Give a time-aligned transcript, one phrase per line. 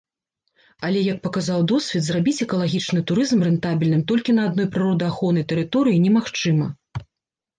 [0.87, 6.67] Але, як паказаў досвед, зрабіць экалагічны турызм рэнтабельным толькі на адной прыродаахоўнай тэрыторыі немагчыма.